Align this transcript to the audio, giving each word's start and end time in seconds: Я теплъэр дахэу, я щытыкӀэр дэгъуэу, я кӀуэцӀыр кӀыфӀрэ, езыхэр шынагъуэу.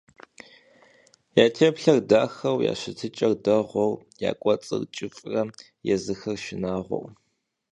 Я 1.43 1.45
теплъэр 1.57 1.97
дахэу, 2.09 2.57
я 2.71 2.73
щытыкӀэр 2.81 3.33
дэгъуэу, 3.43 3.93
я 4.29 4.31
кӀуэцӀыр 4.41 4.83
кӀыфӀрэ, 4.95 5.41
езыхэр 5.93 6.37
шынагъуэу. 6.43 7.05